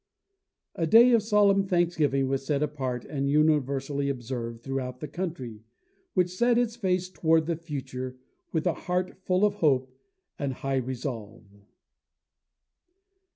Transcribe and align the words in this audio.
A 0.73 0.87
day 0.87 1.11
of 1.11 1.21
solemn 1.21 1.63
thanksgiving 1.67 2.27
was 2.27 2.43
set 2.43 2.63
apart 2.63 3.05
and 3.05 3.29
universally 3.29 4.09
observed 4.09 4.63
throughout 4.63 4.99
the 4.99 5.07
country, 5.07 5.61
which 6.15 6.35
set 6.35 6.57
its 6.57 6.75
face 6.75 7.07
toward 7.07 7.45
the 7.45 7.55
future, 7.55 8.17
with 8.51 8.65
a 8.65 8.73
heart 8.73 9.15
full 9.25 9.45
of 9.45 9.53
hope 9.57 9.95
and 10.39 10.53
high 10.53 10.77
resolve. 10.77 11.45